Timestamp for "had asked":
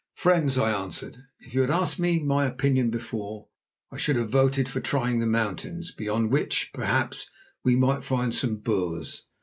1.61-1.99